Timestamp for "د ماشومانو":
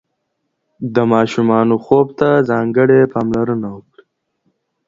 0.95-1.75